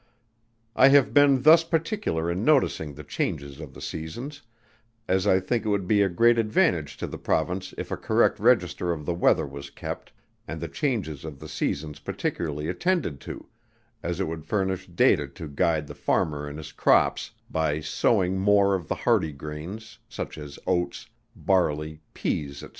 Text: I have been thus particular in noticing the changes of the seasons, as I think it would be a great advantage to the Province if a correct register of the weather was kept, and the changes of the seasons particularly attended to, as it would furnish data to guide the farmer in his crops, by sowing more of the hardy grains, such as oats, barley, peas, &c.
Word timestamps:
I 0.75 0.87
have 0.87 1.13
been 1.13 1.43
thus 1.43 1.63
particular 1.63 2.31
in 2.31 2.43
noticing 2.43 2.95
the 2.95 3.03
changes 3.03 3.59
of 3.59 3.75
the 3.75 3.81
seasons, 3.81 4.41
as 5.07 5.27
I 5.27 5.39
think 5.39 5.63
it 5.63 5.69
would 5.69 5.87
be 5.87 6.01
a 6.01 6.09
great 6.09 6.39
advantage 6.39 6.97
to 6.97 7.05
the 7.05 7.19
Province 7.19 7.75
if 7.77 7.91
a 7.91 7.97
correct 7.97 8.39
register 8.39 8.91
of 8.91 9.05
the 9.05 9.13
weather 9.13 9.45
was 9.45 9.69
kept, 9.69 10.11
and 10.47 10.59
the 10.59 10.67
changes 10.67 11.23
of 11.23 11.37
the 11.37 11.47
seasons 11.47 11.99
particularly 11.99 12.67
attended 12.67 13.19
to, 13.21 13.45
as 14.01 14.19
it 14.19 14.27
would 14.27 14.43
furnish 14.47 14.87
data 14.87 15.27
to 15.27 15.47
guide 15.47 15.85
the 15.85 15.93
farmer 15.93 16.49
in 16.49 16.57
his 16.57 16.71
crops, 16.71 17.29
by 17.51 17.79
sowing 17.79 18.39
more 18.39 18.73
of 18.73 18.87
the 18.87 18.95
hardy 18.95 19.31
grains, 19.31 19.99
such 20.09 20.35
as 20.39 20.57
oats, 20.65 21.07
barley, 21.35 22.01
peas, 22.15 22.57
&c. 22.61 22.67